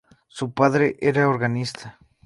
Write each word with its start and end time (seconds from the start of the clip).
Su 0.27 0.51
padre 0.51 0.97
era 0.99 1.29
organista. 1.29 1.99